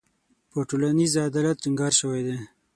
په 0.51 0.59
ټولنیز 0.69 1.13
عدالت 1.27 1.57
ټینګار 1.63 1.93
شوی 1.99 2.21
دی. 2.27 2.37